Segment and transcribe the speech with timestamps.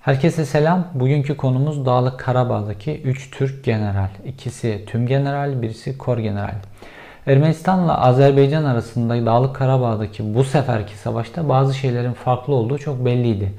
[0.00, 0.86] Herkese selam.
[0.94, 4.08] Bugünkü konumuz Dağlık Karabağ'daki 3 Türk general.
[4.26, 6.54] İkisi tüm general, birisi kor general.
[7.26, 13.52] Ermenistan'la Azerbaycan arasında Dağlık Karabağ'daki bu seferki savaşta bazı şeylerin farklı olduğu çok belliydi.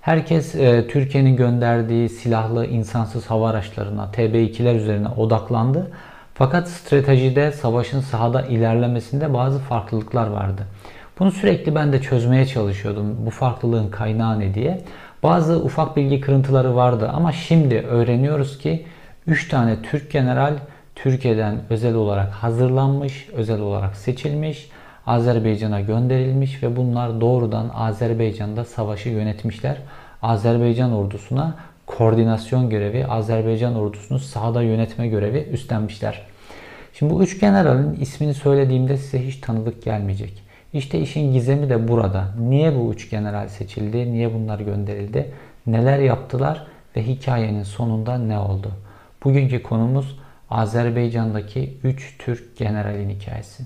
[0.00, 5.90] Herkes e, Türkiye'nin gönderdiği silahlı insansız hava araçlarına, TB2'ler üzerine odaklandı.
[6.34, 10.62] Fakat stratejide savaşın sahada ilerlemesinde bazı farklılıklar vardı.
[11.18, 13.26] Bunu sürekli ben de çözmeye çalışıyordum.
[13.26, 14.84] Bu farklılığın kaynağı ne diye.
[15.26, 18.86] Bazı ufak bilgi kırıntıları vardı ama şimdi öğreniyoruz ki
[19.26, 20.54] 3 tane Türk general
[20.94, 24.70] Türkiye'den özel olarak hazırlanmış, özel olarak seçilmiş,
[25.06, 29.76] Azerbaycan'a gönderilmiş ve bunlar doğrudan Azerbaycan'da savaşı yönetmişler.
[30.22, 31.54] Azerbaycan ordusuna
[31.86, 36.22] koordinasyon görevi, Azerbaycan ordusunu sahada yönetme görevi üstlenmişler.
[36.92, 40.45] Şimdi bu üç generalin ismini söylediğimde size hiç tanıdık gelmeyecek.
[40.76, 42.34] İşte işin gizemi de burada.
[42.38, 44.12] Niye bu üç general seçildi?
[44.12, 45.32] Niye bunlar gönderildi?
[45.66, 46.66] Neler yaptılar?
[46.96, 48.72] Ve hikayenin sonunda ne oldu?
[49.24, 50.18] Bugünkü konumuz
[50.50, 53.62] Azerbaycan'daki 3 Türk generalin hikayesi.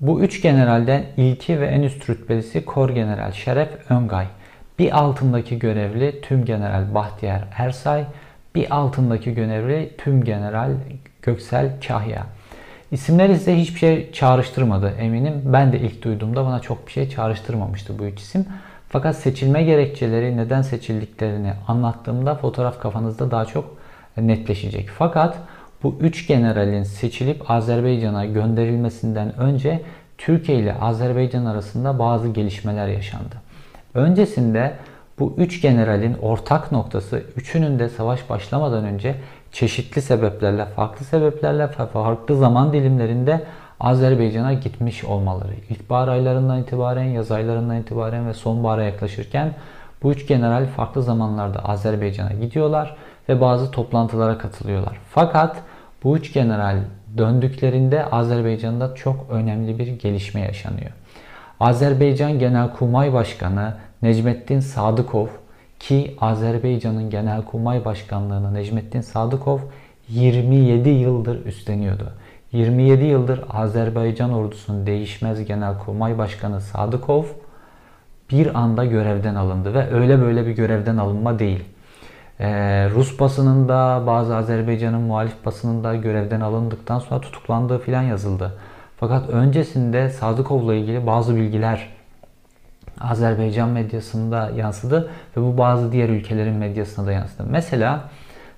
[0.00, 4.26] Bu üç generalden ilki ve en üst rütbelisi Kor General Şeref Öngay.
[4.80, 8.04] Bir altındaki görevli Tüm General Bahtiyar Ersay,
[8.54, 10.70] bir altındaki görevli Tüm General
[11.22, 12.26] Göksel Kahya.
[12.90, 15.42] İsimler ise hiçbir şey çağrıştırmadı eminim.
[15.44, 18.46] Ben de ilk duyduğumda bana çok bir şey çağrıştırmamıştı bu üç isim.
[18.88, 23.76] Fakat seçilme gerekçeleri neden seçildiklerini anlattığımda fotoğraf kafanızda daha çok
[24.16, 24.88] netleşecek.
[24.98, 25.38] Fakat
[25.82, 29.82] bu üç generalin seçilip Azerbaycan'a gönderilmesinden önce
[30.18, 33.49] Türkiye ile Azerbaycan arasında bazı gelişmeler yaşandı.
[33.94, 34.72] Öncesinde
[35.18, 39.14] bu üç generalin ortak noktası üçünün de savaş başlamadan önce
[39.52, 43.44] çeşitli sebeplerle, farklı sebeplerle, farklı zaman dilimlerinde
[43.80, 45.52] Azerbaycan'a gitmiş olmaları.
[45.70, 49.54] İlkbahar aylarından itibaren, yaz aylarından itibaren ve sonbahara yaklaşırken
[50.02, 52.96] bu üç general farklı zamanlarda Azerbaycan'a gidiyorlar
[53.28, 54.98] ve bazı toplantılara katılıyorlar.
[55.10, 55.56] Fakat
[56.04, 56.78] bu üç general
[57.18, 60.90] döndüklerinde Azerbaycan'da çok önemli bir gelişme yaşanıyor.
[61.60, 65.26] Azerbaycan Genelkurmay Başkanı Necmettin Sadıkov
[65.78, 69.58] ki Azerbaycan'ın Genelkurmay Başkanlığını Necmettin Sadıkov
[70.08, 72.12] 27 yıldır üstleniyordu.
[72.52, 77.24] 27 yıldır Azerbaycan ordusunun değişmez Genelkurmay Başkanı Sadıkov
[78.30, 81.64] bir anda görevden alındı ve öyle böyle bir görevden alınma değil.
[82.40, 88.52] Ee, Rus basınında bazı Azerbaycan'ın muhalif basınında görevden alındıktan sonra tutuklandığı filan yazıldı.
[89.00, 91.88] Fakat öncesinde Sadıkov'la ilgili bazı bilgiler
[93.00, 97.44] Azerbaycan medyasında yansıdı ve bu bazı diğer ülkelerin medyasına da yansıdı.
[97.50, 98.08] Mesela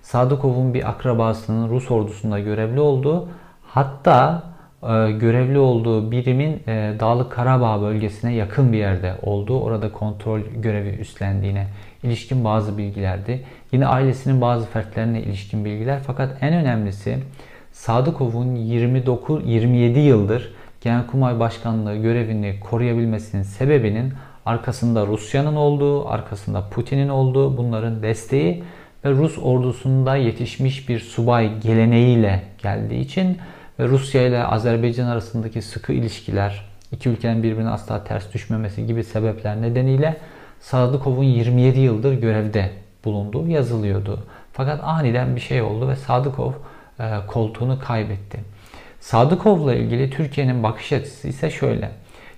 [0.03, 3.29] Sadıkov'un bir akrabasının Rus ordusunda görevli olduğu
[3.67, 4.43] hatta
[4.83, 10.89] e, görevli olduğu birimin e, Dağlık Karabağ bölgesine yakın bir yerde olduğu, orada kontrol görevi
[10.89, 11.67] üstlendiğine
[12.03, 13.45] ilişkin bazı bilgilerdi.
[13.73, 17.19] Yine ailesinin bazı fertlerine ilişkin bilgiler fakat en önemlisi
[17.73, 24.13] Sadıkov'un 29 27 yıldır Genelkurmay Başkanlığı görevini koruyabilmesinin sebebinin
[24.47, 28.65] arkasında Rusya'nın olduğu, arkasında Putin'in olduğu, bunların desteği
[29.05, 33.39] ve Rus ordusunda yetişmiş bir subay geleneğiyle geldiği için
[33.79, 39.63] ve Rusya ile Azerbaycan arasındaki sıkı ilişkiler, iki ülkenin birbirine asla ters düşmemesi gibi sebepler
[39.63, 40.17] nedeniyle
[40.61, 42.71] Sadıkov'un 27 yıldır görevde
[43.05, 44.27] bulunduğu yazılıyordu.
[44.53, 46.53] Fakat aniden bir şey oldu ve Sadıkov
[47.27, 48.39] koltuğunu kaybetti.
[49.01, 51.91] Sadıkov'la ilgili Türkiye'nin bakış açısı ise şöyle.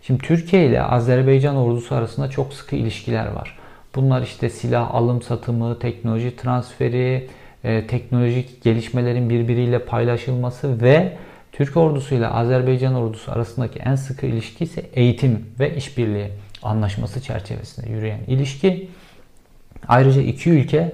[0.02, 3.58] Şimdi Türkiye ile Azerbaycan ordusu arasında çok sıkı ilişkiler var.
[3.94, 7.28] Bunlar işte silah alım satımı, teknoloji transferi,
[7.64, 11.16] e, teknolojik gelişmelerin birbiriyle paylaşılması ve
[11.52, 16.28] Türk ordusu ile Azerbaycan ordusu arasındaki en sıkı ilişki ise eğitim ve işbirliği
[16.62, 18.88] anlaşması çerçevesinde yürüyen ilişki.
[19.88, 20.92] Ayrıca iki ülke e,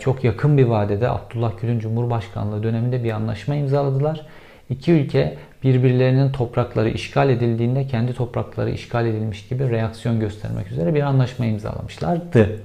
[0.00, 4.26] çok yakın bir vadede Abdullah Gül'ün Cumhurbaşkanlığı döneminde bir anlaşma imzaladılar.
[4.70, 11.02] İki ülke birbirlerinin toprakları işgal edildiğinde kendi toprakları işgal edilmiş gibi reaksiyon göstermek üzere bir
[11.02, 12.60] anlaşma imzalamışlardı.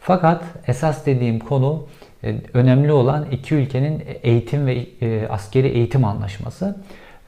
[0.00, 1.86] Fakat esas dediğim konu
[2.24, 6.76] e, önemli olan iki ülkenin eğitim ve e, askeri eğitim anlaşması.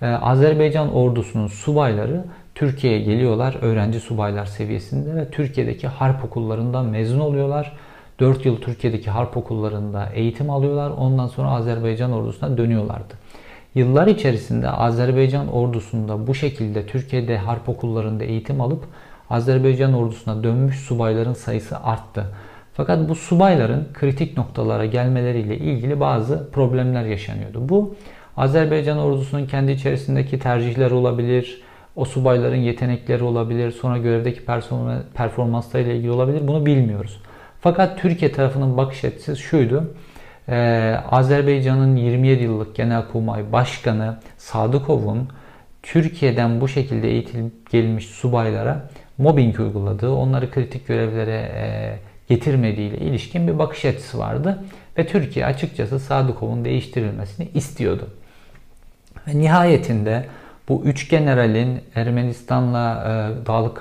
[0.02, 7.76] E, Azerbaycan ordusunun subayları Türkiye'ye geliyorlar öğrenci subaylar seviyesinde ve Türkiye'deki harp okullarından mezun oluyorlar.
[8.20, 10.90] 4 yıl Türkiye'deki harp okullarında eğitim alıyorlar.
[10.90, 13.14] Ondan sonra Azerbaycan ordusuna dönüyorlardı.
[13.74, 18.84] Yıllar içerisinde Azerbaycan ordusunda bu şekilde Türkiye'de harp okullarında eğitim alıp
[19.30, 22.24] Azerbaycan ordusuna dönmüş subayların sayısı arttı.
[22.74, 27.68] Fakat bu subayların kritik noktalara gelmeleriyle ilgili bazı problemler yaşanıyordu.
[27.68, 27.94] Bu
[28.36, 31.62] Azerbaycan ordusunun kendi içerisindeki tercihler olabilir,
[31.96, 34.44] o subayların yetenekleri olabilir, sonra görevdeki
[35.14, 36.48] performanslarıyla ilgili olabilir.
[36.48, 37.20] Bunu bilmiyoruz.
[37.60, 39.94] Fakat Türkiye tarafının bakış açısı şuydu.
[40.48, 45.28] Ee, Azerbaycan'ın 27 yıllık Genelkurmay Başkanı Sadıkov'un
[45.82, 48.88] Türkiye'den bu şekilde eğitilip gelmiş subaylara
[49.18, 54.64] mobbing uyguladığı, onları kritik görevlere e, getirmediği ile ilişkin bir bakış açısı vardı.
[54.98, 58.08] Ve Türkiye açıkçası Sadıkov'un değiştirilmesini istiyordu.
[59.28, 60.24] Ve nihayetinde
[60.68, 63.76] bu üç generalin Ermenistan'la e, Dağlık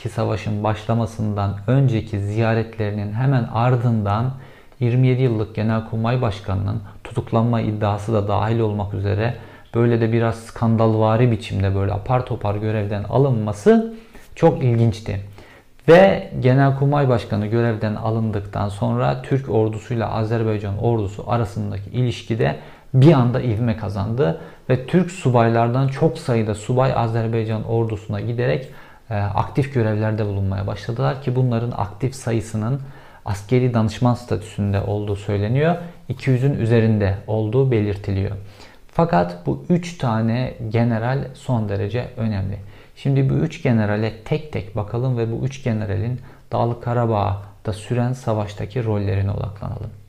[0.00, 4.32] Karabağ'daki savaşın başlamasından önceki ziyaretlerinin hemen ardından
[4.80, 9.34] 27 yıllık Genelkurmay Başkanı'nın tutuklanma iddiası da dahil olmak üzere
[9.74, 13.94] böyle de biraz skandalvari biçimde böyle apar topar görevden alınması
[14.34, 15.20] çok ilginçti.
[15.88, 22.56] Ve Genelkurmay Başkanı görevden alındıktan sonra Türk ordusuyla Azerbaycan ordusu arasındaki ilişkide
[22.94, 28.68] bir anda ivme kazandı ve Türk subaylardan çok sayıda subay Azerbaycan ordusuna giderek
[29.16, 32.80] aktif görevlerde bulunmaya başladılar ki bunların aktif sayısının
[33.24, 35.76] askeri danışman statüsünde olduğu söyleniyor.
[36.10, 38.36] 200'ün üzerinde olduğu belirtiliyor.
[38.92, 42.58] Fakat bu 3 tane general son derece önemli.
[42.96, 46.20] Şimdi bu 3 generale tek tek bakalım ve bu 3 generalin
[46.52, 49.99] Dağlık Karabağ'da süren savaştaki rollerine odaklanalım.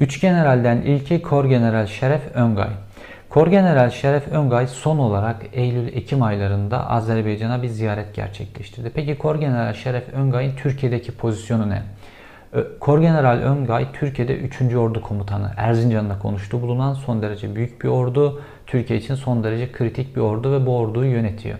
[0.00, 2.68] Üç generalden ilki Kor General Şeref Öngay.
[3.28, 8.90] Kor General Şeref Öngay son olarak Eylül-Ekim aylarında Azerbaycan'a bir ziyaret gerçekleştirdi.
[8.94, 11.82] Peki Kor General Şeref Öngay'ın Türkiye'deki pozisyonu ne?
[12.80, 14.74] Kor General Öngay Türkiye'de 3.
[14.74, 15.50] Ordu Komutanı.
[15.56, 18.42] Erzincan'da konuştuğu bulunan son derece büyük bir ordu.
[18.66, 21.58] Türkiye için son derece kritik bir ordu ve bu orduyu yönetiyor.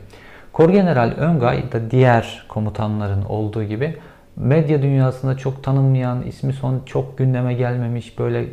[0.52, 3.96] Kor General Öngay da diğer komutanların olduğu gibi
[4.38, 8.44] medya dünyasında çok tanınmayan, ismi son çok gündeme gelmemiş, böyle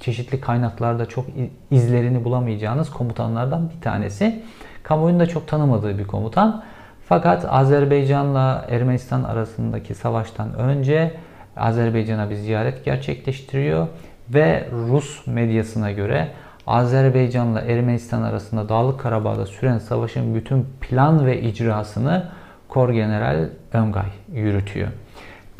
[0.00, 1.26] çeşitli kaynaklarda çok
[1.70, 4.42] izlerini bulamayacağınız komutanlardan bir tanesi.
[4.82, 6.62] Kamuoyunun da çok tanımadığı bir komutan.
[7.08, 11.14] Fakat Azerbaycan'la Ermenistan arasındaki savaştan önce
[11.56, 13.86] Azerbaycan'a bir ziyaret gerçekleştiriyor
[14.34, 16.28] ve Rus medyasına göre
[16.66, 22.28] Azerbaycan'la Ermenistan arasında Dağlık Karabağ'da süren savaşın bütün plan ve icrasını
[22.68, 24.88] Kor General Öngay yürütüyor.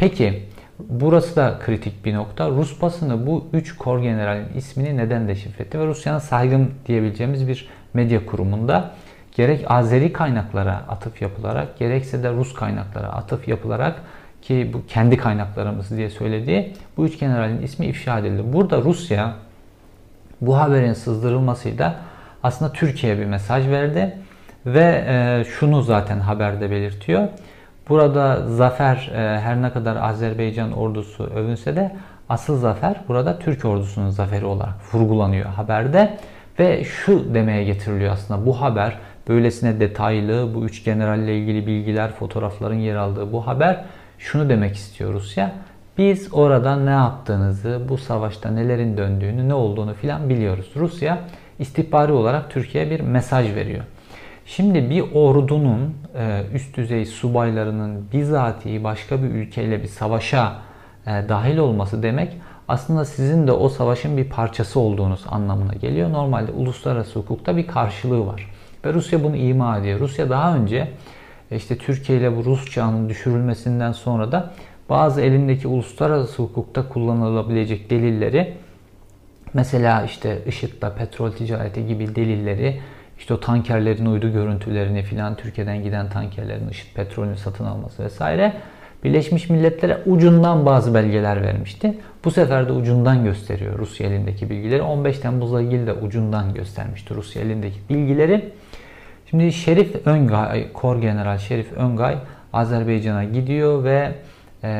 [0.02, 0.42] Peki
[0.78, 2.50] burası da kritik bir nokta.
[2.50, 5.78] Rus basını bu 3 kor generalin ismini neden deşifre etti?
[5.78, 8.90] Ve Rusya'nın saygın diyebileceğimiz bir medya kurumunda
[9.36, 14.02] gerek Azeri kaynaklara atıf yapılarak gerekse de Rus kaynaklara atıf yapılarak
[14.42, 18.42] ki bu kendi kaynaklarımız diye söylediği bu üç generalin ismi ifşa edildi.
[18.52, 19.34] Burada Rusya
[20.40, 22.00] bu haberin sızdırılmasıyla
[22.42, 24.18] aslında Türkiye'ye bir mesaj verdi
[24.66, 27.28] ve e, şunu zaten haberde belirtiyor.
[27.88, 31.96] Burada zafer e, her ne kadar Azerbaycan ordusu övünse de
[32.28, 36.18] asıl zafer burada Türk ordusunun zaferi olarak vurgulanıyor haberde.
[36.58, 38.98] Ve şu demeye getiriliyor aslında bu haber
[39.28, 43.84] böylesine detaylı bu üç generalle ilgili bilgiler fotoğrafların yer aldığı bu haber
[44.18, 45.52] şunu demek istiyor Rusya.
[45.98, 50.70] Biz orada ne yaptığınızı, bu savaşta nelerin döndüğünü, ne olduğunu filan biliyoruz.
[50.76, 51.18] Rusya
[51.58, 53.84] istihbari olarak Türkiye'ye bir mesaj veriyor.
[54.46, 60.52] Şimdi bir ordunun e, üst düzey subaylarının bizatihi başka bir ülkeyle bir savaşa
[61.06, 62.36] e, dahil olması demek
[62.68, 66.12] aslında sizin de o savaşın bir parçası olduğunuz anlamına geliyor.
[66.12, 68.50] Normalde uluslararası hukukta bir karşılığı var.
[68.84, 70.00] Ve Rusya bunu ima ediyor.
[70.00, 70.88] Rusya daha önce
[71.50, 74.50] e, işte Türkiye ile bu Rus çağının düşürülmesinden sonra da
[74.88, 78.54] bazı elindeki uluslararası hukukta kullanılabilecek delilleri
[79.54, 82.80] mesela işte IŞİD'le petrol ticareti gibi delilleri
[83.22, 88.52] işte o tankerlerin uydu görüntülerini filan Türkiye'den giden tankerlerin IŞİD petrolünü satın alması vesaire
[89.04, 91.98] Birleşmiş Milletler'e ucundan bazı belgeler vermişti.
[92.24, 94.82] Bu sefer de ucundan gösteriyor Rusya elindeki bilgileri.
[94.82, 98.52] 15 Temmuz'la ilgili de ucundan göstermişti Rusya elindeki bilgileri.
[99.30, 102.18] Şimdi Şerif Öngay, Kor General Şerif Öngay
[102.52, 104.12] Azerbaycan'a gidiyor ve
[104.64, 104.70] e,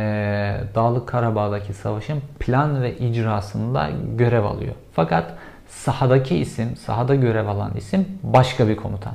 [0.75, 4.75] Dağlık Karabağ'daki savaşın plan ve icrasında görev alıyor.
[4.93, 5.35] Fakat
[5.73, 9.15] sahadaki isim, sahada görev alan isim başka bir komutan.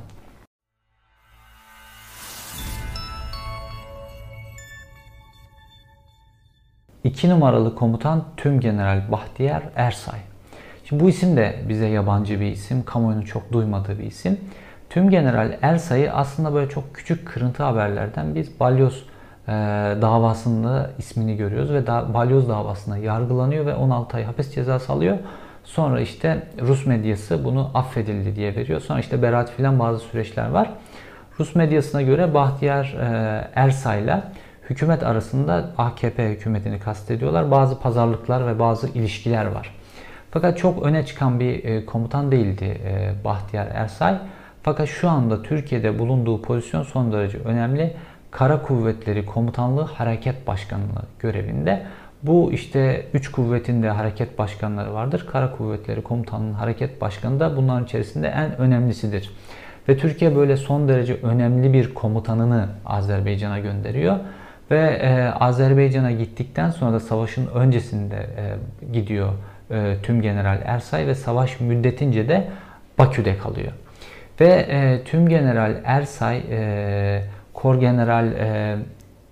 [7.04, 10.18] İki numaralı komutan Tüm General Bahtiyar Ersay.
[10.84, 14.40] Şimdi bu isim de bize yabancı bir isim, kamuoyunun çok duymadığı bir isim.
[14.90, 19.04] Tüm General Ersay'ı aslında böyle çok küçük kırıntı haberlerden biz Balyoz
[19.48, 19.52] e,
[20.02, 25.18] davasında ismini görüyoruz ve da, Balyoz davasında yargılanıyor ve 16 ay hapis cezası alıyor.
[25.68, 28.80] Sonra işte Rus medyası bunu affedildi diye veriyor.
[28.80, 30.70] Sonra işte beraat filan bazı süreçler var.
[31.40, 34.32] Rus medyasına göre Bahtiyar e, Ersay'la
[34.70, 37.50] hükümet arasında AKP hükümetini kastediyorlar.
[37.50, 39.74] Bazı pazarlıklar ve bazı ilişkiler var.
[40.30, 44.18] Fakat çok öne çıkan bir e, komutan değildi e, Bahtiyar Ersay.
[44.62, 47.96] Fakat şu anda Türkiye'de bulunduğu pozisyon son derece önemli.
[48.30, 51.86] Kara Kuvvetleri Komutanlığı Hareket Başkanlığı görevinde.
[52.22, 55.26] Bu işte üç kuvvetin de hareket başkanları vardır.
[55.32, 59.30] Kara Kuvvetleri Komutanlığı Hareket Başkanı da bunların içerisinde en önemlisidir.
[59.88, 64.16] Ve Türkiye böyle son derece önemli bir komutanını Azerbaycan'a gönderiyor.
[64.70, 68.54] Ve e, Azerbaycan'a gittikten sonra da savaşın öncesinde e,
[68.92, 69.32] gidiyor
[69.70, 72.48] e, tüm General Ersay ve savaş müddetince de
[72.98, 73.72] Bakü'de kalıyor.
[74.40, 77.22] Ve e, tüm General Ersay, e,
[77.54, 78.76] Kor General e,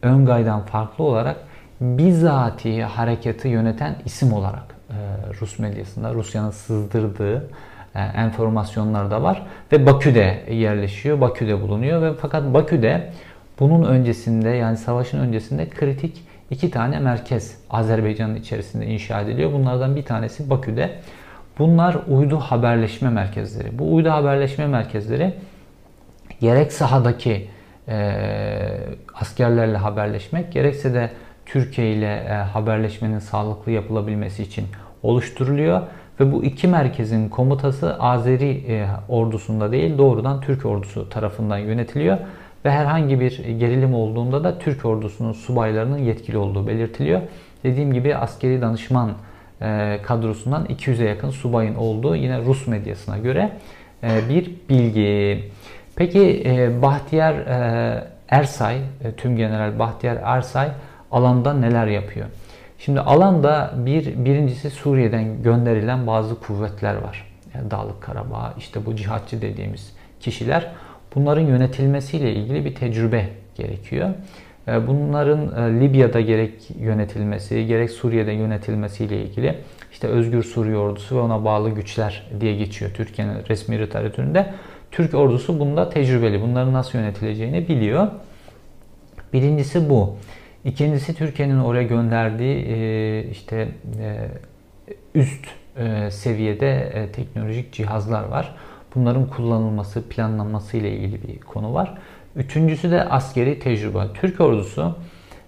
[0.03, 1.37] Öngay'dan farklı olarak
[1.81, 4.95] bizatihi harekatı yöneten isim olarak e,
[5.41, 7.51] Rus medyasında Rusya'nın sızdırdığı
[7.95, 13.13] e, enformasyonlar da var ve Bakü'de yerleşiyor, Bakü'de bulunuyor ve fakat Bakü'de
[13.61, 19.53] bunun öncesinde yani savaşın öncesinde kritik iki tane merkez Azerbaycan'ın içerisinde inşa ediliyor.
[19.53, 20.91] Bunlardan bir tanesi Bakü'de.
[21.59, 23.79] Bunlar uydu haberleşme merkezleri.
[23.79, 25.35] Bu uydu haberleşme merkezleri
[26.41, 27.49] gerek sahadaki
[27.89, 28.13] e,
[29.15, 31.11] askerlerle haberleşmek gerekse de
[31.47, 34.67] Türkiye ile e, haberleşmenin sağlıklı yapılabilmesi için
[35.03, 35.83] oluşturuluyor.
[36.21, 42.19] Ve bu iki merkezin komutası Azeri e, ordusunda değil doğrudan Türk ordusu tarafından yönetiliyor.
[42.65, 47.21] Ve herhangi bir gerilim olduğunda da Türk ordusunun subaylarının yetkili olduğu belirtiliyor.
[47.65, 49.11] Dediğim gibi askeri danışman
[49.63, 53.51] e, kadrosundan 200'e yakın subayın olduğu yine Rus medyasına göre
[54.03, 55.45] bir bilgi.
[55.97, 56.45] Peki
[56.83, 57.35] Bahtiyar
[58.29, 58.77] Ersay,
[59.17, 60.69] tüm General Bahtiyar Ersay
[61.13, 62.27] alanda neler yapıyor?
[62.79, 67.33] Şimdi alanda bir birincisi Suriye'den gönderilen bazı kuvvetler var.
[67.55, 70.71] Yani Dağlık Karabağ, işte bu cihatçı dediğimiz kişiler.
[71.15, 74.11] Bunların yönetilmesiyle ilgili bir tecrübe gerekiyor.
[74.69, 79.55] Ee, bunların e, Libya'da gerek yönetilmesi, gerek Suriye'de yönetilmesiyle ilgili
[79.93, 84.47] işte Özgür Suriye Ordusu ve ona bağlı güçler diye geçiyor Türkiye'nin resmi literatüründe.
[84.91, 86.43] Türk ordusu bunda tecrübeli.
[86.43, 88.09] Bunların nasıl yönetileceğini biliyor.
[89.33, 90.17] Birincisi bu.
[90.67, 93.69] İkincisi Türkiye'nin oraya gönderdiği e, işte
[94.01, 94.29] e,
[95.15, 95.47] üst
[96.11, 98.55] seviyede teknolojik cihazlar var.
[98.95, 101.95] Bunların kullanılması, planlanması ile ilgili bir konu var.
[102.37, 103.99] Üçüncüsü de askeri tecrübe.
[104.15, 104.97] Türk ordusu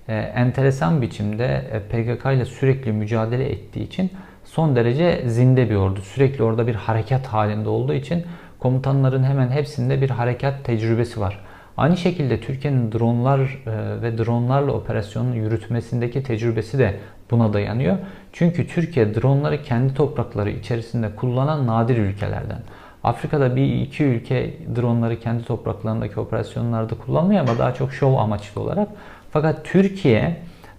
[0.09, 4.11] e, enteresan biçimde e, PKK ile sürekli mücadele ettiği için
[4.45, 6.01] son derece zinde bir ordu.
[6.01, 8.25] Sürekli orada bir harekat halinde olduğu için
[8.59, 11.41] komutanların hemen hepsinde bir harekat tecrübesi var.
[11.79, 16.97] Aynı şekilde Türkiye'nin dronlar e, ve dronlarla operasyonun yürütmesindeki tecrübesi de
[17.31, 17.97] buna dayanıyor.
[18.33, 22.59] Çünkü Türkiye dronları kendi toprakları içerisinde kullanan nadir ülkelerden.
[23.05, 28.89] Afrika'da bir iki ülke dronları kendi topraklarındaki operasyonlarda kullanmıyor ama daha çok şov amaçlı olarak.
[29.31, 30.37] Fakat Türkiye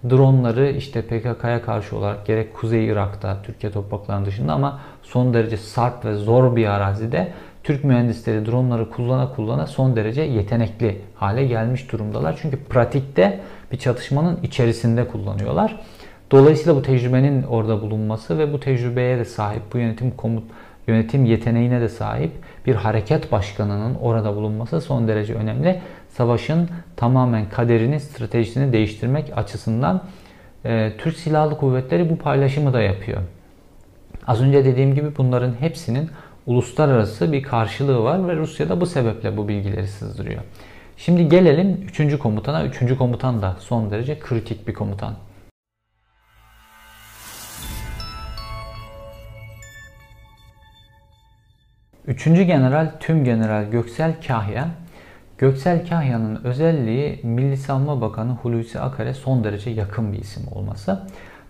[0.10, 6.06] dronları işte PKK'ya karşı olarak gerek Kuzey Irak'ta Türkiye topraklarının dışında ama son derece sarp
[6.06, 7.34] ve zor bir arazide
[7.70, 12.40] Türk mühendisleri dronları kullana kullana son derece yetenekli hale gelmiş durumdalar.
[12.42, 13.40] Çünkü pratikte
[13.72, 15.80] bir çatışmanın içerisinde kullanıyorlar.
[16.32, 20.44] Dolayısıyla bu tecrübenin orada bulunması ve bu tecrübeye de sahip bu yönetim komut
[20.88, 22.32] yönetim yeteneğine de sahip
[22.66, 25.82] bir harekat başkanının orada bulunması son derece önemli.
[26.10, 30.04] Savaşın tamamen kaderini, stratejisini değiştirmek açısından
[30.66, 33.22] e, Türk Silahlı Kuvvetleri bu paylaşımı da yapıyor.
[34.28, 36.10] Az önce dediğim gibi bunların hepsinin
[36.50, 40.42] uluslararası bir karşılığı var ve Rusya da bu sebeple bu bilgileri sızdırıyor.
[40.98, 42.18] Şimdi gelelim 3.
[42.18, 42.66] komutana.
[42.66, 42.98] 3.
[42.98, 45.16] komutan da son derece kritik bir komutan.
[52.08, 54.68] Üçüncü general Tüm General Göksel Kahya.
[55.38, 61.08] Göksel Kahya'nın özelliği Milli Savunma Bakanı Hulusi Akar'e son derece yakın bir isim olması.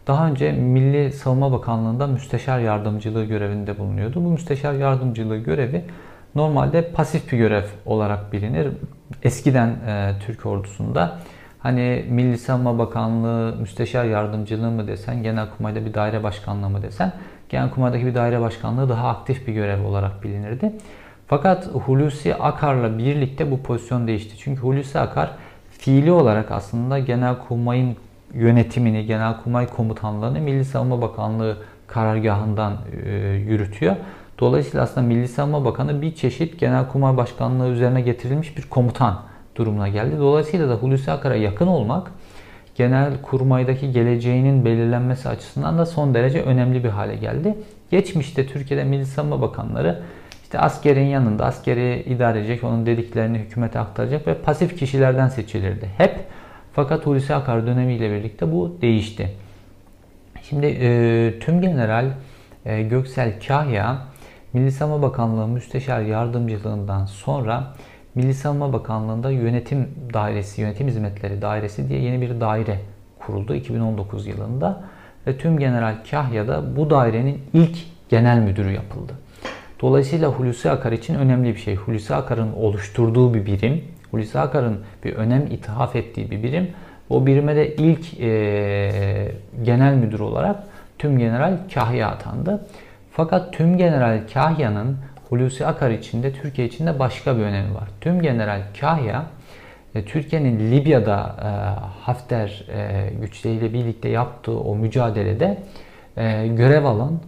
[0.10, 4.26] Daha önce Milli Savunma Bakanlığı'nda müsteşar yardımcılığı görevinde bulunuyordu.
[4.26, 5.86] Bu müsteşar yardımcılığı görevi
[6.36, 8.68] normalde pasif bir görev olarak bilinir.
[9.24, 11.18] Eskiden e, Türk ordusunda
[11.60, 17.14] hani Milli Savunma Bakanlığı müsteşar yardımcılığı mı desen, Genelkurmay'da bir daire başkanlığı mı desen
[17.50, 20.72] Genelkurmay'daki bir daire başkanlığı daha aktif bir görev olarak bilinirdi.
[21.28, 24.38] Fakat Hulusi Akar'la birlikte bu pozisyon değişti.
[24.38, 25.32] Çünkü Hulusi Akar
[25.72, 27.96] fiili olarak aslında Genelkurmay'ın
[28.34, 31.58] yönetimini, Genelkurmay komutanlığını Milli Savunma Bakanlığı
[31.88, 33.96] karargahından e, yürütüyor.
[34.40, 39.22] Dolayısıyla aslında Milli Savunma Bakanı bir çeşit Genelkurmay Başkanlığı üzerine getirilmiş bir komutan
[39.56, 40.16] durumuna geldi.
[40.20, 42.12] Dolayısıyla da Hulusi Akar'a yakın olmak
[42.76, 47.56] genel kurmaydaki geleceğinin belirlenmesi açısından da son derece önemli bir hale geldi.
[47.92, 50.00] Geçmişte Türkiye'de Milli Savunma Bakanları
[50.44, 55.90] işte askerin yanında askeri idare edecek, onun dediklerini hükümete aktaracak ve pasif kişilerden seçilirdi.
[55.98, 56.20] Hep
[56.74, 59.30] Fakat Hulusi Akar dönemiyle birlikte bu değişti.
[60.44, 62.06] Şimdi e, tüm general
[62.66, 63.98] e, Göksel Kahya
[64.54, 67.74] Milli Savunma Bakanlığı Müsteşar Yardımcılığından sonra
[68.16, 72.80] Milli Savunma Bakanlığı'nda yönetim dairesi, yönetim hizmetleri dairesi diye yeni bir daire
[73.20, 74.84] kuruldu 2019 yılında.
[75.28, 77.78] Ve tüm General Kahya da bu dairenin ilk
[78.10, 79.14] genel müdürü yapıldı.
[79.82, 81.76] Dolayısıyla Hulusi Akar için önemli bir şey.
[81.76, 86.68] Hulusi Akar'ın oluşturduğu bir birim, Hulusi Akar'ın bir önem ithaf ettiği bir birim.
[87.10, 89.32] O birime de ilk e,
[89.64, 90.64] genel müdür olarak
[91.00, 92.68] Tüm General Kahya atandı.
[93.12, 94.98] Fakat Tüm General Kahya'nın
[95.30, 97.88] Hulusi Akar için de Türkiye için de başka bir önemi var.
[98.02, 99.26] Tüm General Kahya
[99.96, 101.50] e, Türkiye'nin Libya'da e,
[102.02, 105.58] Hafter e, güçleriyle birlikte yaptığı o mücadelede
[106.46, 107.20] görev alan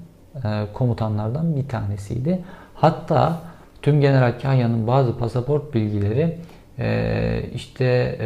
[0.74, 2.40] komutanlardan bir tanesiydi.
[2.74, 3.40] Hatta
[3.82, 6.38] tüm General Kahya'nın bazı pasaport bilgileri
[7.56, 8.18] işte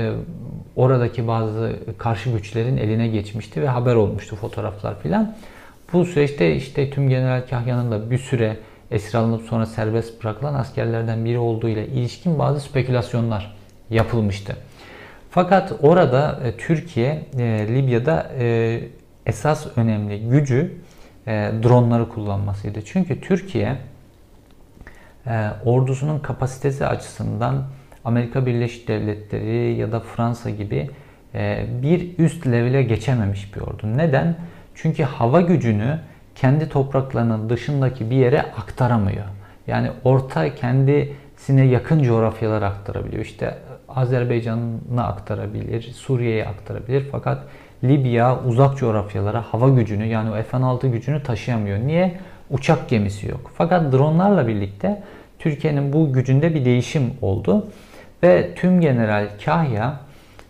[0.75, 5.35] oradaki bazı karşı güçlerin eline geçmişti ve haber olmuştu fotoğraflar filan.
[5.93, 8.57] Bu süreçte işte tüm General Kahya'nın da bir süre
[8.91, 13.55] esir alınıp sonra serbest bırakılan askerlerden biri olduğu ile ilişkin bazı spekülasyonlar
[13.89, 14.55] yapılmıştı.
[15.31, 18.79] Fakat orada e, Türkiye e, Libya'da e,
[19.25, 20.73] esas önemli gücü
[21.27, 22.85] e, dronları kullanmasıydı.
[22.85, 23.77] Çünkü Türkiye
[25.27, 27.63] e, ordusunun kapasitesi açısından
[28.05, 30.89] Amerika Birleşik Devletleri ya da Fransa gibi
[31.35, 33.97] e, bir üst levele geçememiş bir ordu.
[33.97, 34.35] Neden?
[34.75, 35.99] Çünkü hava gücünü
[36.35, 39.25] kendi topraklarının dışındaki bir yere aktaramıyor.
[39.67, 43.25] Yani orta kendisine yakın coğrafyalara aktarabiliyor.
[43.25, 43.57] İşte
[43.89, 47.05] Azerbaycan'a aktarabilir, Suriye'ye aktarabilir.
[47.11, 47.43] Fakat
[47.83, 51.79] Libya uzak coğrafyalara hava gücünü yani o F-16 gücünü taşıyamıyor.
[51.79, 52.17] Niye?
[52.49, 53.51] Uçak gemisi yok.
[53.53, 55.03] Fakat dronlarla birlikte
[55.39, 57.67] Türkiye'nin bu gücünde bir değişim oldu.
[58.23, 59.99] Ve tüm General Kahya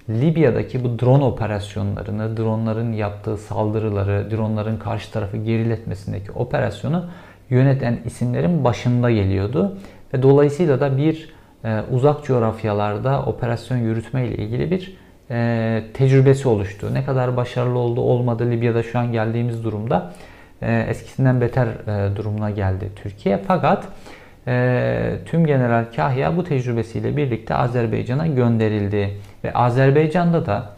[0.09, 7.05] Libya'daki bu drone operasyonlarını, dronların yaptığı saldırıları, dronların karşı tarafı geriletmesindeki operasyonu
[7.49, 9.77] yöneten isimlerin başında geliyordu.
[10.13, 14.97] Ve dolayısıyla da bir e, uzak coğrafyalarda operasyon yürütme ile ilgili bir
[15.31, 16.93] e, tecrübesi oluştu.
[16.93, 20.13] Ne kadar başarılı oldu olmadı Libya'da şu an geldiğimiz durumda
[20.61, 23.37] e, eskisinden beter e, durumuna geldi Türkiye.
[23.47, 23.87] Fakat
[24.47, 29.17] e, tüm General Kahya bu tecrübesiyle birlikte Azerbaycan'a gönderildi.
[29.43, 30.69] Ve Azerbaycan'da da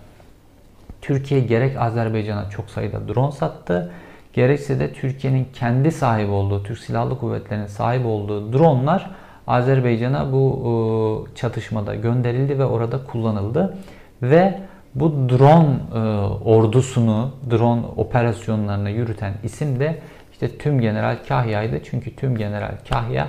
[1.01, 3.91] Türkiye gerek Azerbaycan'a çok sayıda drone sattı,
[4.33, 9.11] gerekse de Türkiye'nin kendi sahip olduğu, Türk Silahlı Kuvvetleri'nin sahip olduğu dronlar
[9.47, 13.77] Azerbaycan'a bu çatışmada gönderildi ve orada kullanıldı.
[14.21, 14.59] Ve
[14.95, 15.99] bu drone e,
[16.45, 19.99] ordusunu, drone operasyonlarını yürüten isim de
[20.31, 21.79] işte Tüm General Kahya'ydı.
[21.83, 23.27] Çünkü Tüm General Kahya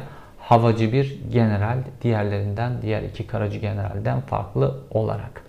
[0.49, 5.43] havacı bir general diğerlerinden, diğer iki karacı generalden farklı olarak.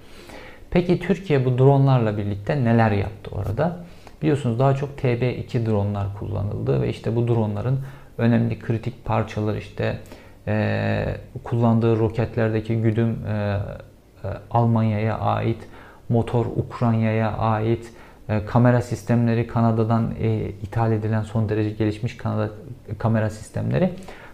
[0.72, 3.78] Peki Türkiye bu dronlarla birlikte neler yaptı orada?
[4.22, 7.80] Biliyorsunuz daha çok TB2 dronlar kullanıldı ve işte bu dronların
[8.18, 10.00] önemli kritik parçaları işte
[10.48, 11.06] e,
[11.44, 15.68] kullandığı roketlerdeki güdüm e, e, Almanya'ya ait,
[16.10, 17.94] motor Ukrayna'ya ait,
[18.30, 22.50] e, kamera sistemleri Kanada'dan e, ithal edilen son derece gelişmiş Kanada
[22.98, 23.94] kamera sistemleri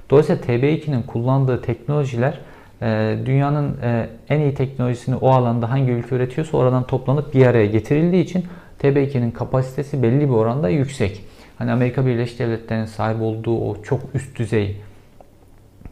[0.10, 2.39] Dolayısıyla TB2'nin kullandığı teknolojiler
[2.82, 7.65] e, dünyanın e, en iyi teknolojisini o alanda hangi ülke üretiyorsa oradan toplanıp bir araya
[7.65, 8.46] getirildiği için
[8.82, 11.24] TB2'nin kapasitesi belli bir oranda yüksek.
[11.58, 14.82] Hani Amerika Birleşik Devletleri'nin sahip olduğu o çok üst düzey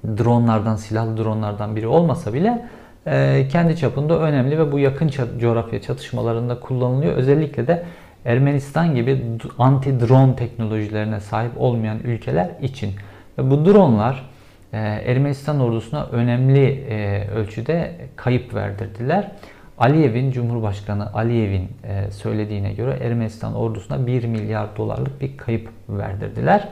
[0.08, 2.66] dronlardan, silahlı dronlardan biri olmasa bile
[3.08, 7.14] e, kendi çapında önemli ve bu yakın coğrafya çatışmalarında kullanılıyor.
[7.14, 7.84] Özellikle de
[8.26, 9.22] Ermenistan gibi
[9.60, 12.92] anti-drone teknolojilerine sahip olmayan ülkeler için.
[13.38, 14.30] Bu dronlar
[14.74, 19.32] e, Ermenistan ordusuna önemli e, ölçüde kayıp verdirdiler.
[19.78, 26.68] Aliyev'in, Cumhurbaşkanı Aliyev'in e, söylediğine göre Ermenistan ordusuna 1 milyar dolarlık bir kayıp verdirdiler.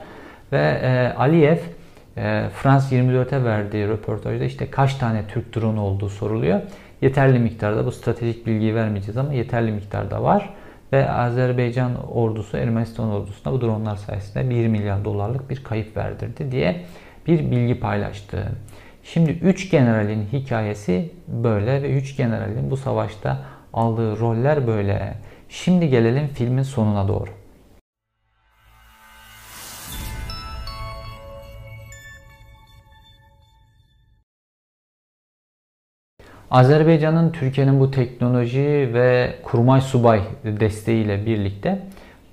[0.52, 1.56] Ve Aliyev
[2.54, 6.60] Frans 24'e verdiği röportajda işte kaç tane Türk drone olduğu soruluyor.
[7.00, 10.50] Yeterli miktarda bu stratejik bilgiyi vermeyeceğiz ama yeterli miktarda var.
[10.92, 16.84] Ve Azerbaycan ordusu Ermenistan ordusuna bu dronlar sayesinde 1 milyar dolarlık bir kayıp verdirdi diye
[17.26, 18.52] bir bilgi paylaştı.
[19.04, 23.38] Şimdi 3 generalin hikayesi böyle ve 3 generalin bu savaşta
[23.72, 25.14] aldığı roller böyle.
[25.48, 27.30] Şimdi gelelim filmin sonuna doğru.
[36.52, 41.82] Azerbaycan'ın Türkiye'nin bu teknoloji ve kurmay subay desteğiyle birlikte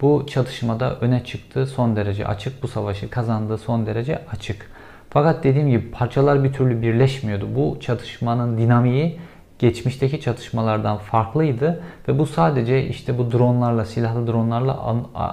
[0.01, 2.63] bu çatışmada öne çıktığı son derece açık.
[2.63, 4.71] Bu savaşı kazandığı son derece açık.
[5.09, 7.47] Fakat dediğim gibi parçalar bir türlü birleşmiyordu.
[7.55, 9.19] Bu çatışmanın dinamiği
[9.59, 15.31] geçmişteki çatışmalardan farklıydı ve bu sadece işte bu dronlarla, silahlı dronlarla an, a,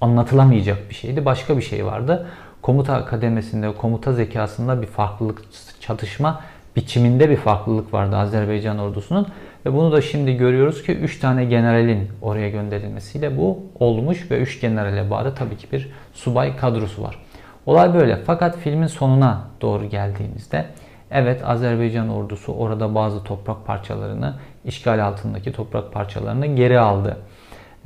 [0.00, 1.24] anlatılamayacak bir şeydi.
[1.24, 2.26] Başka bir şey vardı.
[2.62, 5.42] Komuta kademesinde, komuta zekasında bir farklılık,
[5.80, 6.40] çatışma
[6.76, 9.26] biçiminde bir farklılık vardı Azerbaycan ordusunun.
[9.66, 14.60] Ve bunu da şimdi görüyoruz ki 3 tane generalin oraya gönderilmesiyle bu olmuş ve 3
[14.60, 17.18] generale bağlı tabii ki bir subay kadrosu var.
[17.66, 18.16] Olay böyle.
[18.16, 20.66] Fakat filmin sonuna doğru geldiğimizde
[21.10, 24.34] evet Azerbaycan ordusu orada bazı toprak parçalarını,
[24.64, 27.16] işgal altındaki toprak parçalarını geri aldı.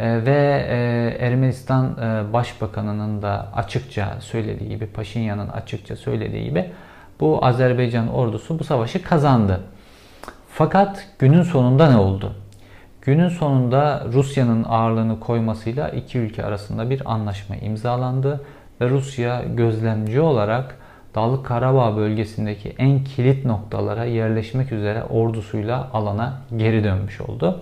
[0.00, 6.70] Ee, ve e, Ermenistan e, Başbakanı'nın da açıkça söylediği gibi, Paşinyan'ın açıkça söylediği gibi
[7.20, 9.60] bu Azerbaycan ordusu bu savaşı kazandı.
[10.48, 12.32] Fakat günün sonunda ne oldu?
[13.02, 18.40] Günün sonunda Rusya'nın ağırlığını koymasıyla iki ülke arasında bir anlaşma imzalandı
[18.80, 20.76] ve Rusya gözlemci olarak
[21.14, 27.60] Dağlık Karabağ bölgesindeki en kilit noktalara yerleşmek üzere ordusuyla alana geri dönmüş oldu.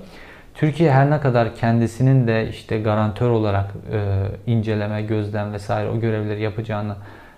[0.55, 6.42] Türkiye her ne kadar kendisinin de işte garantör olarak e, inceleme, gözlem vesaire o görevleri
[6.42, 6.94] yapacağını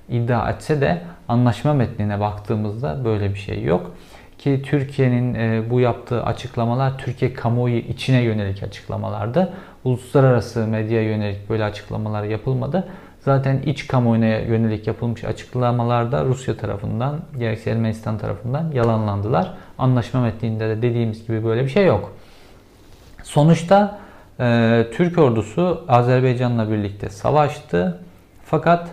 [0.09, 3.94] iddia etse de anlaşma metnine baktığımızda böyle bir şey yok.
[4.38, 9.52] Ki Türkiye'nin e, bu yaptığı açıklamalar Türkiye kamuoyu içine yönelik açıklamalardı.
[9.84, 12.88] Uluslararası medya yönelik böyle açıklamalar yapılmadı.
[13.20, 19.54] Zaten iç kamuoyuna yönelik yapılmış açıklamalarda Rusya tarafından gerekse Ermenistan tarafından yalanlandılar.
[19.78, 22.12] Anlaşma metninde de dediğimiz gibi böyle bir şey yok.
[23.22, 23.98] Sonuçta
[24.40, 28.00] e, Türk ordusu Azerbaycan'la birlikte savaştı.
[28.44, 28.88] Fakat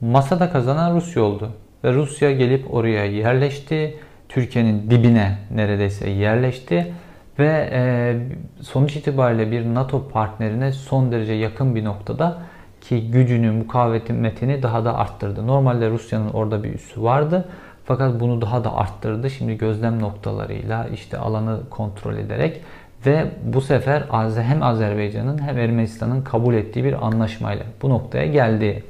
[0.00, 1.50] masada kazanan Rusya oldu.
[1.84, 3.96] Ve Rusya gelip oraya yerleşti.
[4.28, 6.92] Türkiye'nin dibine neredeyse yerleşti.
[7.38, 8.16] Ve e,
[8.62, 12.38] sonuç itibariyle bir NATO partnerine son derece yakın bir noktada
[12.80, 15.46] ki gücünü, mukavemetini daha da arttırdı.
[15.46, 17.48] Normalde Rusya'nın orada bir üssü vardı.
[17.84, 19.30] Fakat bunu daha da arttırdı.
[19.30, 22.60] Şimdi gözlem noktalarıyla işte alanı kontrol ederek
[23.06, 24.02] ve bu sefer
[24.36, 28.84] hem Azerbaycan'ın hem Ermenistan'ın kabul ettiği bir anlaşmayla bu noktaya geldi.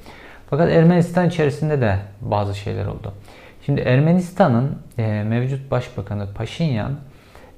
[0.51, 3.13] Fakat Ermenistan içerisinde de bazı şeyler oldu.
[3.67, 6.93] Şimdi Ermenistan'ın e, mevcut başbakanı Paşinyan,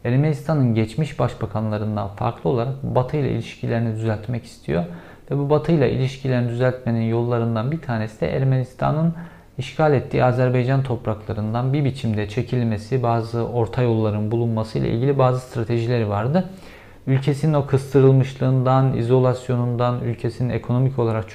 [0.05, 4.85] Ermenistan'ın geçmiş başbakanlarından farklı olarak Batı ile ilişkilerini düzeltmek istiyor.
[5.31, 9.15] Ve bu Batı ile ilişkilerini düzeltmenin yollarından bir tanesi de Ermenistan'ın
[9.59, 16.09] işgal ettiği Azerbaycan topraklarından bir biçimde çekilmesi, bazı orta yolların bulunması ile ilgili bazı stratejileri
[16.09, 16.49] vardı.
[17.07, 21.29] Ülkesinin o kıstırılmışlığından, izolasyonundan, ülkesinin ekonomik olarak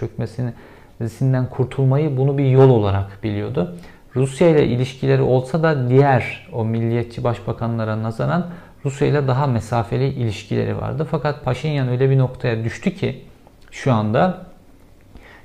[0.98, 3.76] çökmesinden kurtulmayı bunu bir yol olarak biliyordu.
[4.16, 8.48] Rusya ile ilişkileri olsa da diğer o milliyetçi başbakanlara nazaran
[8.86, 11.08] Rusya ile daha mesafeli ilişkileri vardı.
[11.12, 13.22] Fakat Paşinyan öyle bir noktaya düştü ki
[13.72, 14.38] şu anda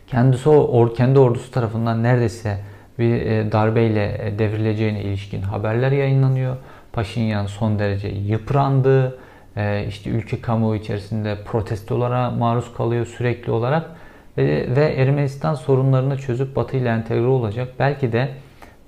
[0.07, 2.59] kendisi o kendi ordusu tarafından neredeyse
[2.99, 6.57] bir e, darbeyle e, devrileceğine ilişkin haberler yayınlanıyor.
[6.93, 9.19] Paşinyan son derece yıprandı.
[9.57, 13.91] E, işte ülke kamuoyu içerisinde protestolara maruz kalıyor sürekli olarak
[14.39, 17.69] ve, Ermenistan sorunlarını çözüp Batı ile entegre olacak.
[17.79, 18.29] Belki de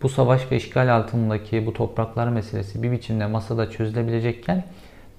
[0.02, 4.64] bu savaş ve işgal altındaki bu topraklar meselesi bir biçimde masada çözülebilecekken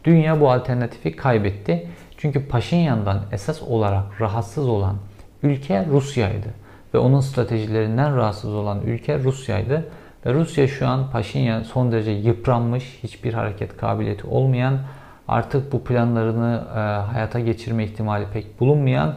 [0.03, 1.87] dünya bu alternatifi kaybetti.
[2.17, 4.95] Çünkü Paşinyan'dan esas olarak rahatsız olan
[5.43, 6.47] ülke Rusya'ydı.
[6.93, 9.85] Ve onun stratejilerinden rahatsız olan ülke Rusya'ydı.
[10.25, 14.79] Ve Rusya şu an Paşinyan son derece yıpranmış, hiçbir hareket kabiliyeti olmayan,
[15.27, 16.79] artık bu planlarını e,
[17.13, 19.15] hayata geçirme ihtimali pek bulunmayan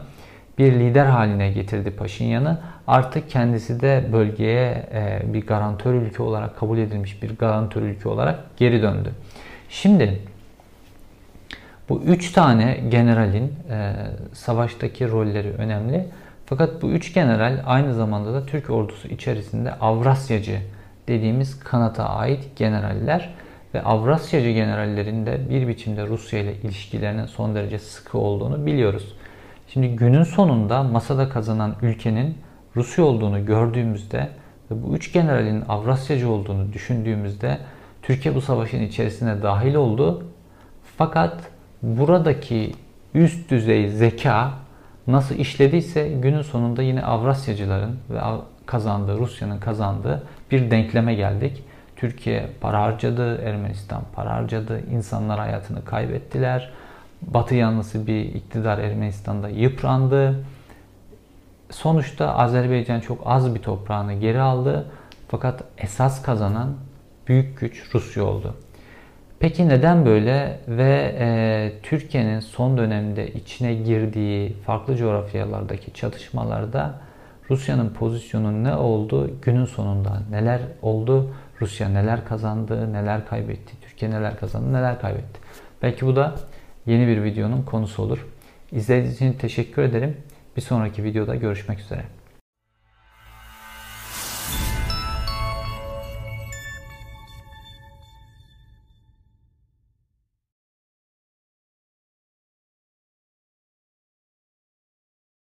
[0.59, 2.57] bir lider haline getirdi Paşinyan'ı.
[2.87, 8.39] Artık kendisi de bölgeye e, bir garantör ülke olarak kabul edilmiş bir garantör ülke olarak
[8.57, 9.11] geri döndü.
[9.69, 10.19] Şimdi
[11.89, 13.93] bu üç tane generalin e,
[14.33, 16.05] savaştaki rolleri önemli.
[16.45, 20.59] Fakat bu üç general aynı zamanda da Türk ordusu içerisinde Avrasyacı
[21.07, 23.33] dediğimiz kanata ait generaller
[23.73, 29.15] ve Avrasyacı generallerin de bir biçimde Rusya ile ilişkilerinin son derece sıkı olduğunu biliyoruz.
[29.73, 32.37] Şimdi günün sonunda masada kazanan ülkenin
[32.75, 34.29] Rusya olduğunu gördüğümüzde
[34.71, 37.57] ve bu üç generalin Avrasyacı olduğunu düşündüğümüzde
[38.01, 40.23] Türkiye bu savaşın içerisine dahil oldu.
[40.97, 41.39] Fakat
[41.81, 42.71] buradaki
[43.13, 44.53] üst düzey zeka
[45.07, 48.19] nasıl işlediyse günün sonunda yine Avrasyacıların ve
[48.65, 51.63] kazandığı, Rusya'nın kazandığı bir denkleme geldik.
[51.95, 56.71] Türkiye para harcadı, Ermenistan para harcadı, insanlar hayatını kaybettiler.
[57.21, 60.45] Batı yanlısı bir iktidar Ermenistan'da yıprandı.
[61.69, 64.91] Sonuçta Azerbaycan çok az bir toprağını geri aldı.
[65.27, 66.73] Fakat esas kazanan
[67.27, 68.55] büyük güç Rusya oldu.
[69.39, 77.01] Peki neden böyle ve e, Türkiye'nin son dönemde içine girdiği farklı coğrafyalardaki çatışmalarda
[77.49, 79.31] Rusya'nın pozisyonu ne oldu?
[79.41, 81.33] Günün sonunda neler oldu?
[81.61, 83.73] Rusya neler kazandı, neler kaybetti?
[83.81, 85.39] Türkiye neler kazandı, neler kaybetti.
[85.81, 86.35] Belki bu da
[86.89, 88.25] yeni bir videonun konusu olur.
[88.71, 90.17] İzlediğiniz için teşekkür ederim.
[90.57, 92.18] Bir sonraki videoda görüşmek üzere.